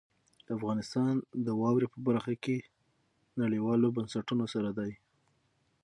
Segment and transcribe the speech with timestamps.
[0.55, 1.13] افغانستان
[1.45, 2.57] د واورې په برخه کې
[3.41, 4.91] نړیوالو بنسټونو سره دی.